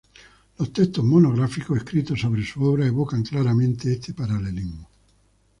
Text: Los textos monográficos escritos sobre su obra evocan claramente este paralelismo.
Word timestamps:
Los 0.57 0.73
textos 0.73 1.05
monográficos 1.05 1.77
escritos 1.77 2.19
sobre 2.21 2.43
su 2.43 2.63
obra 2.63 2.87
evocan 2.87 3.21
claramente 3.21 3.91
este 3.93 4.15
paralelismo. 4.15 4.89